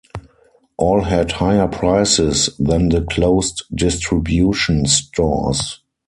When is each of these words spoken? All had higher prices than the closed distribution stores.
All 0.77 1.01
had 1.01 1.33
higher 1.33 1.67
prices 1.67 2.49
than 2.57 2.89
the 2.89 3.03
closed 3.03 3.65
distribution 3.71 4.87
stores. 4.87 5.79